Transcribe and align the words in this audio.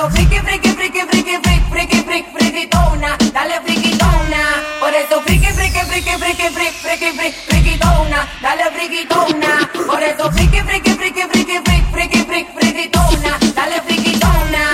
vuelto 0.00 0.10
friki, 0.10 0.38
friki, 0.40 0.68
friki, 0.70 1.00
friki, 1.06 1.38
friki, 1.42 1.70
friki, 1.70 2.02
friki, 2.04 2.28
frikitona. 2.32 3.16
Dale 3.32 3.60
frikitona. 3.64 4.42
Por 4.80 4.94
eso 4.94 5.20
friki, 5.22 5.46
friki, 5.46 5.80
friki, 5.80 6.10
friki, 6.18 6.48
friki, 6.52 6.70
friki, 6.82 7.12
friki, 7.12 7.38
frikitona. 7.48 8.28
Dale 8.40 8.70
frikitona. 8.72 9.68
Por 9.86 10.02
eso 10.02 10.30
friki, 10.32 10.60
friki, 10.62 10.90
friki, 10.94 11.22
friki, 11.32 11.60
friki, 11.64 11.84
friki, 11.92 12.24
friki, 12.24 12.50
frikitona. 12.56 13.38
Dale 13.54 13.80
frikitona. 13.86 14.64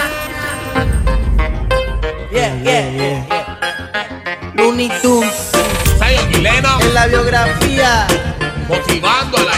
Yeah, 2.31 2.55
yeah, 2.63 2.91
yeah. 2.91 4.53
Looney 4.55 4.91
Tunes. 5.03 5.51
Zion 5.99 6.31
Milena. 6.31 6.79
En 6.81 6.95
la 6.95 7.07
biografía. 7.07 8.07
Motivando 8.69 9.39
a 9.39 9.43
la 9.45 9.56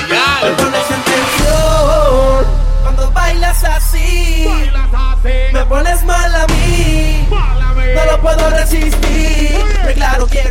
puedo 8.29 8.51
resistir. 8.51 9.57
Declaro 9.87 10.27
que 10.27 10.48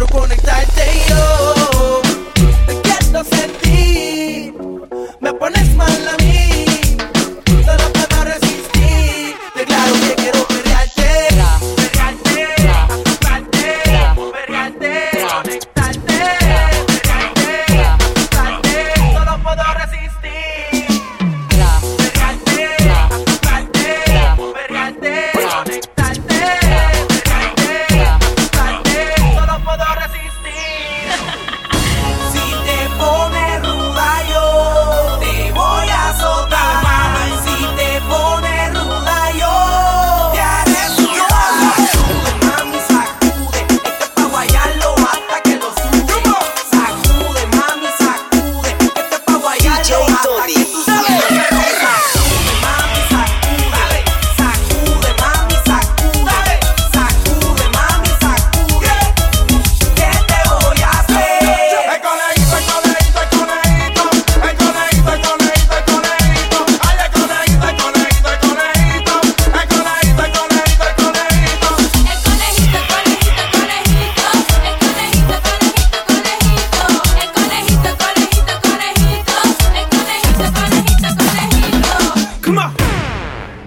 come 82.48 82.60
on. 82.60 82.72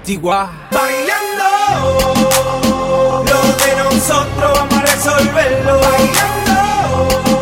Di 0.04 0.16
Bailando, 0.16 1.48
lo 3.24 3.40
de 3.62 3.76
nosotros 3.84 4.58
vamos 4.58 4.74
a 4.74 4.80
risolverlo. 4.82 5.80
Bailando. 5.80 7.39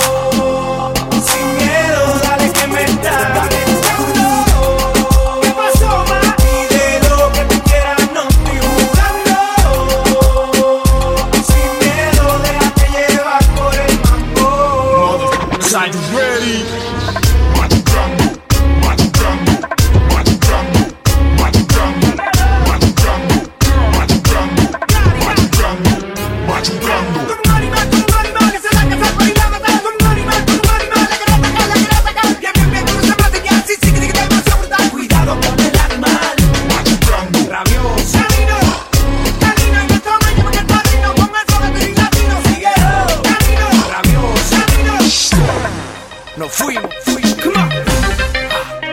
nos 46.39 46.53
fuimos, 46.53 46.95
fuimos. 47.05 47.35
Come 47.43 47.57
on. 47.57 47.73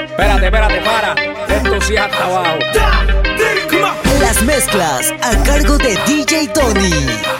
Espérate, 0.09 0.45
espérate, 0.45 0.81
para. 0.81 1.16
Esto 1.47 1.81
sí 1.81 1.95
hasta 1.95 2.25
abajo. 2.25 2.57
Las 4.19 4.41
mezclas 4.41 5.13
a 5.22 5.44
cargo 5.44 5.78
de 5.78 5.95
DJ 6.07 6.47
Tony. 6.47 6.89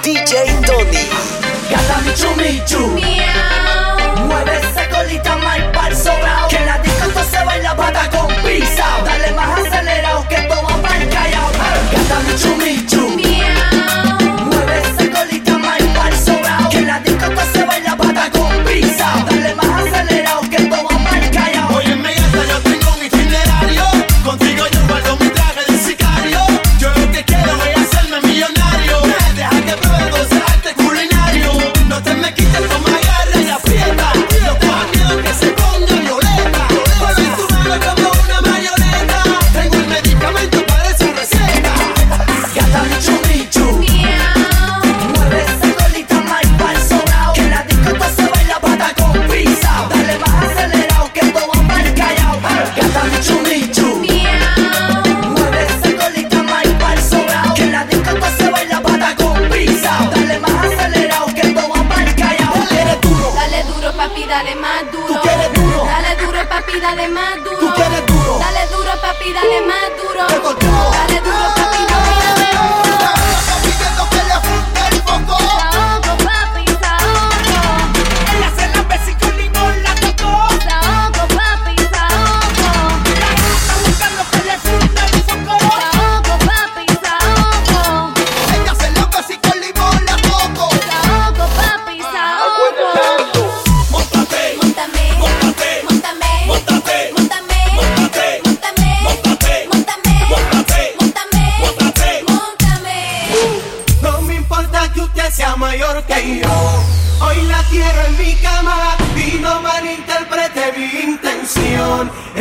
DJ 0.04 0.54
Tony. 0.66 1.10
Gata 1.72 2.02
Michu 2.06 2.28
Michu. 2.36 2.88
Miau. 2.90 3.55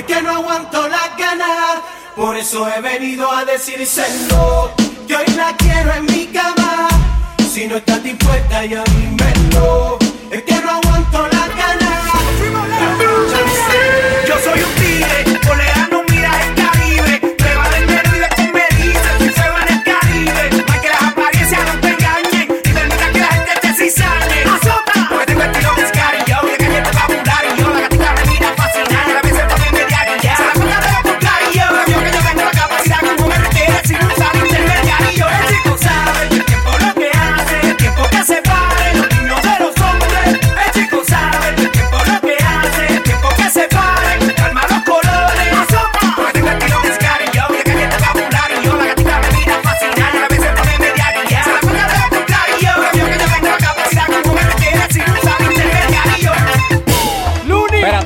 que 0.06 0.22
no 0.22 0.30
aguanto 0.30 0.88
las 0.88 1.16
ganas. 1.16 1.82
Por 2.16 2.36
eso 2.36 2.68
he 2.68 2.80
venido 2.80 3.30
a 3.30 3.44
decírselo, 3.44 4.70
que 5.06 5.16
hoy 5.16 5.26
la 5.36 5.56
quiero 5.56 5.94
en 5.94 6.06
mi 6.06 6.26
cama. 6.26 6.88
Si 7.52 7.66
no 7.66 7.76
estás 7.76 8.02
dispuesta 8.02 8.64
ya 8.64 8.82
dímelo, 8.84 9.98
es 10.30 10.42
que 10.42 10.54
no 10.54 10.70
aguanto 10.70 11.28
las 11.28 11.33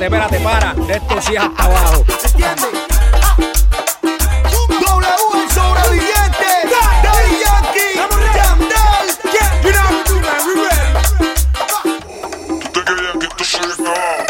espérate, 0.05 0.37
espérate, 0.37 0.39
para. 0.39 0.93
Esto 0.93 1.21
sí 1.21 1.35
es 1.35 1.41
hasta 1.41 1.63
abajo. 1.63 2.05
¿Entiendes? 2.23 2.67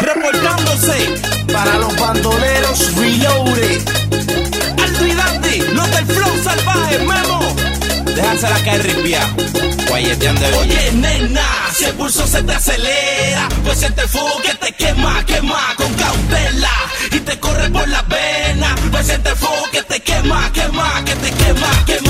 Reportándose 0.00 1.14
para 1.52 1.74
los 1.78 1.96
bandoleros 1.96 2.96
Reloaded. 2.96 3.88
Aldo 4.82 5.06
y 5.06 5.14
Dante, 5.14 5.58
los 5.72 5.90
del 5.90 6.06
flow 6.06 6.42
salvaje, 6.42 6.98
Memo. 6.98 7.40
Déjansela 8.14 8.58
caer 8.64 8.82
ripiado. 8.82 9.28
Guayeteando 9.88 10.46
Oye, 10.58 10.92
nena. 10.92 11.49
Si 11.80 11.86
el 11.86 11.94
pulso 11.94 12.26
se 12.26 12.42
te 12.42 12.52
acelera, 12.52 13.48
pues 13.64 13.78
siente 13.78 14.06
fuego 14.06 14.42
que 14.42 14.54
te 14.54 14.70
quema, 14.74 15.24
quema 15.24 15.74
con 15.78 15.90
cautela. 15.94 16.68
Y 17.10 17.20
te 17.20 17.40
corre 17.40 17.70
por 17.70 17.88
la 17.88 18.02
vena, 18.02 18.74
pues 18.90 19.06
siente 19.06 19.34
fuego 19.34 19.64
que 19.72 19.82
te 19.84 19.98
quema, 20.00 20.52
quema, 20.52 21.02
que 21.06 21.16
te 21.16 21.30
quema, 21.30 21.84
quema. 21.86 22.09